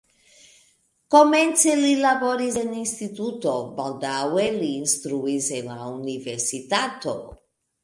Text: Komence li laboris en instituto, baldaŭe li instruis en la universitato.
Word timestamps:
Komence 1.15 1.75
li 1.81 1.91
laboris 2.05 2.57
en 2.61 2.71
instituto, 2.85 3.53
baldaŭe 3.77 4.49
li 4.57 4.73
instruis 4.81 5.53
en 5.61 5.73
la 5.77 5.93
universitato. 6.01 7.17